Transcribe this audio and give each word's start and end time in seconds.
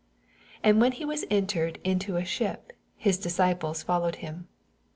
23 0.61 0.61
And 0.71 0.81
when 0.81 0.91
he 0.93 1.05
was 1.05 1.25
entered 1.29 1.77
into 1.83 2.15
a 2.15 2.25
ship, 2.25 2.73
his 2.97 3.19
disciples 3.19 3.83
followed 3.83 4.15
him. 4.15 4.47